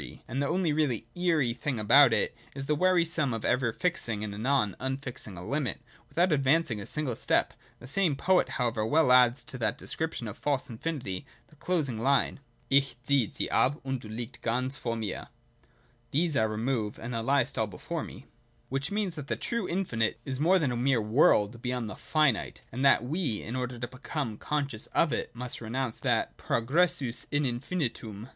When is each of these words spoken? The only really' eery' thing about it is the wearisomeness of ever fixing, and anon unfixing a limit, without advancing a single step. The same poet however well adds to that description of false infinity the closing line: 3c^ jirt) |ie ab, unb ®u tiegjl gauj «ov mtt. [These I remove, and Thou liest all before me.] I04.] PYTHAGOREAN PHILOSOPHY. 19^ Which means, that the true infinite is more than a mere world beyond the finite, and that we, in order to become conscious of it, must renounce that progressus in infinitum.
The 0.27 0.47
only 0.47 0.73
really' 0.73 1.05
eery' 1.15 1.53
thing 1.55 1.79
about 1.79 2.11
it 2.11 2.35
is 2.55 2.65
the 2.65 2.75
wearisomeness 2.75 3.35
of 3.35 3.45
ever 3.45 3.71
fixing, 3.71 4.23
and 4.23 4.33
anon 4.33 4.75
unfixing 4.79 5.37
a 5.37 5.43
limit, 5.45 5.79
without 6.09 6.31
advancing 6.31 6.81
a 6.81 6.87
single 6.87 7.15
step. 7.15 7.53
The 7.77 7.85
same 7.85 8.15
poet 8.15 8.49
however 8.57 8.83
well 8.83 9.11
adds 9.11 9.43
to 9.43 9.59
that 9.59 9.77
description 9.77 10.27
of 10.27 10.39
false 10.39 10.71
infinity 10.71 11.27
the 11.49 11.55
closing 11.55 11.99
line: 11.99 12.39
3c^ 12.71 12.95
jirt) 13.05 13.41
|ie 13.41 13.49
ab, 13.51 13.75
unb 13.83 13.99
®u 13.99 13.99
tiegjl 14.05 14.41
gauj 14.41 14.77
«ov 14.83 14.97
mtt. 14.97 15.27
[These 16.09 16.35
I 16.35 16.45
remove, 16.45 16.97
and 16.97 17.13
Thou 17.13 17.21
liest 17.21 17.59
all 17.59 17.67
before 17.67 18.03
me.] 18.03 18.15
I04.] 18.15 18.15
PYTHAGOREAN 18.15 18.23
PHILOSOPHY. 18.23 18.69
19^ 18.69 18.69
Which 18.71 18.91
means, 18.91 19.13
that 19.13 19.27
the 19.27 19.35
true 19.35 19.69
infinite 19.69 20.19
is 20.25 20.39
more 20.39 20.57
than 20.57 20.71
a 20.71 20.75
mere 20.75 20.99
world 20.99 21.61
beyond 21.61 21.87
the 21.87 21.95
finite, 21.95 22.63
and 22.71 22.83
that 22.83 23.03
we, 23.03 23.43
in 23.43 23.55
order 23.55 23.77
to 23.77 23.87
become 23.87 24.37
conscious 24.37 24.87
of 24.87 25.13
it, 25.13 25.35
must 25.35 25.61
renounce 25.61 25.97
that 25.97 26.35
progressus 26.39 27.27
in 27.29 27.45
infinitum. 27.45 28.29